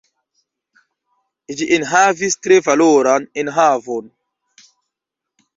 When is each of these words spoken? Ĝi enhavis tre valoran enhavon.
Ĝi 1.59 1.67
enhavis 1.77 2.39
tre 2.47 2.57
valoran 2.69 3.29
enhavon. 3.43 4.11